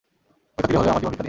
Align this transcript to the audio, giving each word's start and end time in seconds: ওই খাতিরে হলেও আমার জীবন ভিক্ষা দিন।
ওই 0.03 0.57
খাতিরে 0.59 0.77
হলেও 0.79 0.91
আমার 0.91 1.01
জীবন 1.01 1.09
ভিক্ষা 1.11 1.17
দিন। 1.17 1.19